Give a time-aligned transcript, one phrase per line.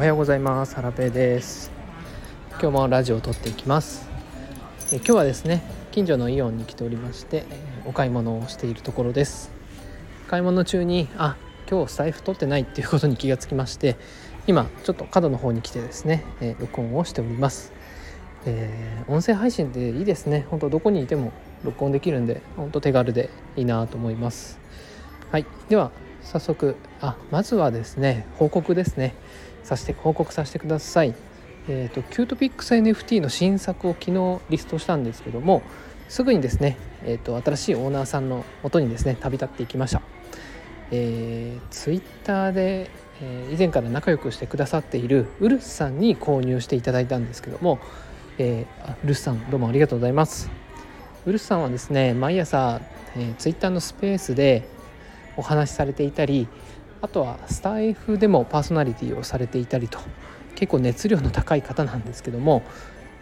[0.00, 0.76] おはようございます。
[0.76, 1.70] ハラペです。
[2.52, 4.08] 今日もラジオを撮っていきます。
[4.94, 7.44] え今日はですね近所のイオンに来ておりまして
[7.84, 9.50] お買い物をしているところです。
[10.26, 11.36] 買い物中にあ
[11.70, 13.98] 今日財布取ってないっていうことに気がつきまして
[14.46, 17.74] 今ちょっと角の方に来てですね、え録音をしております。
[18.46, 20.46] えー、音声配信っていいですね。
[20.48, 21.30] 本当どこにいても
[21.62, 24.58] 録音できるんで本当手軽でいいなと思います。
[25.30, 25.44] はい。
[25.68, 25.90] では
[26.22, 29.14] 早速あまずはですね報告ですね。
[29.62, 31.14] させて報告させてください。
[31.68, 35.62] えっ、ー、とキュートピックス NFT の新作を昨日リストしたんですけども
[36.08, 40.02] すぐにですね、えーと、新しいオーナーさんのもとにですね旅立っていきました、
[40.90, 42.90] えー、ツイッターで、
[43.22, 47.78] えー、以前から仲良くしてくださっているウルスさんに購入していただいたんですけども、
[48.38, 50.50] えー、ウルスさんどうもありがとうございます。
[51.26, 52.80] ウルスさんはですね毎朝、
[53.14, 54.66] えー、ツイッターのスペースで
[55.36, 56.48] お話しされていたり
[57.02, 59.98] あとはスタイフでもパーソナリティをされていたりと
[60.54, 62.62] 結構熱量の高い方なんですけども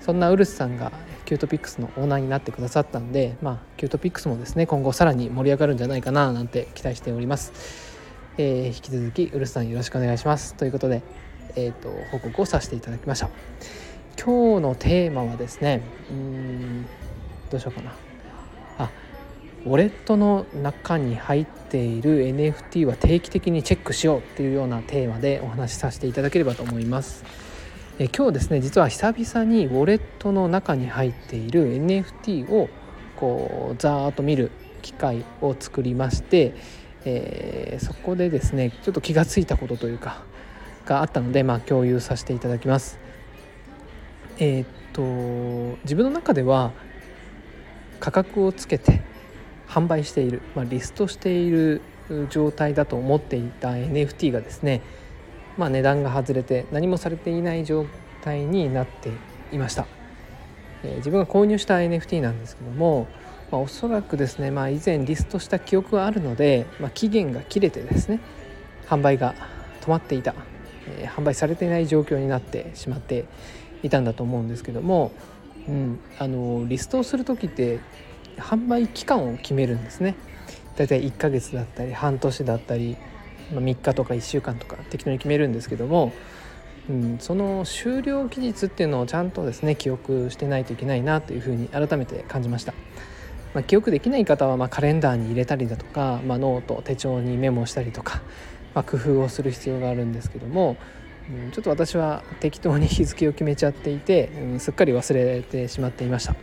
[0.00, 0.92] そんなウルスさんが
[1.24, 7.52] キュートピックスのオーナーになってくださったんで、まあ、キュートピックスもですね今後さらに盛り上がるんじゃないかななんて期待しております、
[8.38, 10.54] えー、引き続きウルスさんよろしくお願いします。
[10.54, 11.02] ということで、
[11.56, 13.28] えーと、報告をさせていただきました
[14.22, 16.86] 今日のテーマはですねうん
[17.50, 18.07] どうしようかな。
[19.66, 27.24] ウォレットの中に入っている NFT は定期的にチェックしようっていうようなテーマでお話しさせていただければと思います。
[27.98, 32.68] え今日ですね実は久々にウォレットの中に入っている NFT を
[33.16, 36.54] こうざーっと見る機会を作りまして、
[37.04, 40.22] えー、そこでですねちょっと気が付いたことというか
[40.86, 43.00] があったので、まあ、共有させていただきます。
[44.38, 46.70] えー、っと自分の中では
[47.98, 49.02] 価格をつけて
[49.68, 51.82] 販売している、まあ、リストしている
[52.30, 54.80] 状態だと思っていた NFT がですね、
[55.56, 57.86] まあ、値段が外れて何もされていない状
[58.22, 59.10] 態になって
[59.52, 59.86] いました、
[60.82, 63.08] えー、自分が購入した NFT なんですけども、
[63.50, 68.20] まあ、おそらくですね、まあ、以前リストした記憶があるので、まあ、期限が切れてですね
[68.86, 69.34] 販売が
[69.82, 70.34] 止まっていた、
[70.86, 73.26] えー、販売されていない状況になってしまって
[73.82, 75.12] いたんだと思うんですけども、
[75.68, 77.80] うん、あのリストをする時って
[78.40, 80.14] 販売期間を決めるんですね
[80.76, 82.96] だいたい1ヶ月だったり半年だったり、
[83.52, 86.12] まあ、3日とか1週間とか適当に決めるんですけども、
[86.88, 92.74] うん、その終了期日っていうのをちゃんとですね記憶してないといけないなというふうに改めて感じました。
[93.54, 98.20] まあ、記憶できない方はまカレンダーに入れたりだとか、まあ、ノート手帳にメモしたりとか、
[98.74, 100.76] まあ、工夫をする必要があるんですけども、
[101.30, 106.36] うん、ちょっと私は適当に日付を決めちゃっていて、うん、すっかり忘れてしまっていました。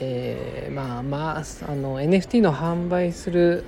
[0.00, 3.64] えー、まあまああの NFT の販売する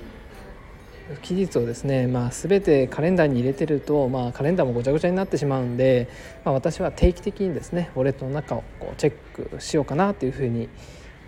[1.21, 6.07] 期日をですね、まあ、全てカレンダーに入れてると、まあ、カレンダーもごちゃごちゃになってしまうんで、
[6.45, 9.13] まあ、私は定期的にですねウォレットの中をこうチェッ
[9.51, 10.69] クしようかなというふうに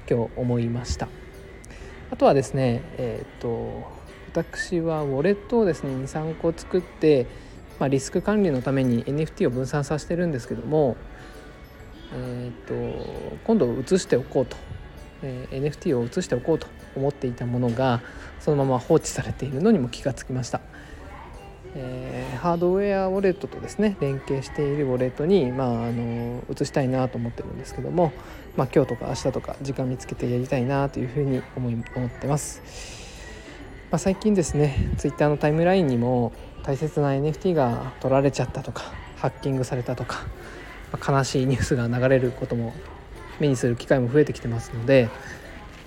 [0.09, 1.07] 今日思いました。
[2.11, 3.83] あとはですねえっ、と
[4.27, 7.25] 私はウォレットをですね23個作って、
[7.79, 10.95] まあ、リスク管理のために NFT を分散させてるんですけども
[12.13, 12.73] えっ、と
[13.43, 14.55] 今度移しておこうと
[15.23, 18.01] えー、NFT を移しておこうと思っていたものが
[18.39, 20.61] そのまま放置されているのにも気がつきました、
[21.75, 28.13] えー、ハードウェアウォレットとですね連携しているウォレットに、まあ、あの移したいなと思ってるんですけども、
[28.55, 32.61] まあ、今日とか明日とか時間見つけてやりたいなというふうに思い思ってます、
[33.91, 36.33] まあ、最近ですね Twitter のタイムラインにも
[36.63, 38.83] 大切な NFT が取られちゃったとか
[39.17, 40.19] ハッキングされたとか、
[41.07, 42.73] 悲しいニュースが流れることも
[43.40, 45.09] 目にする機会も増えてきてますので、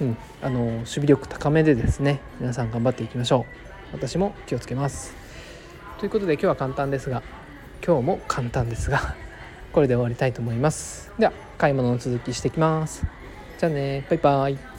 [0.00, 3.68] うん、あの守備力高めでですね皆さん頑張っていきましょう。
[3.92, 5.14] 私も気をつけます。
[5.98, 7.22] ということで今日は簡単ですが
[7.84, 9.16] 今日も簡単ですが
[9.72, 11.12] これで終わりたいと思います。
[11.18, 13.06] では買い物の続きしていきます。
[13.58, 14.77] じゃあねバイバイ。